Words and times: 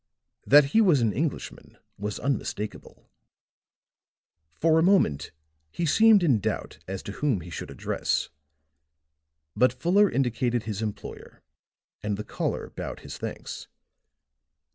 That 0.47 0.63
he 0.73 0.81
was 0.81 1.01
an 1.01 1.13
Englishman 1.13 1.77
was 1.95 2.17
unmistakable. 2.17 3.07
For 4.55 4.79
a 4.79 4.81
moment 4.81 5.31
he 5.69 5.85
seemed 5.85 6.23
in 6.23 6.39
doubt 6.39 6.79
as 6.87 7.03
to 7.03 7.11
whom 7.11 7.41
he 7.41 7.51
should 7.51 7.69
address; 7.69 8.29
but 9.55 9.71
Fuller 9.71 10.09
indicated 10.09 10.63
his 10.63 10.81
employer 10.81 11.43
and 12.01 12.17
the 12.17 12.23
caller 12.23 12.71
bowed 12.71 13.01
his 13.01 13.19
thanks. 13.19 13.67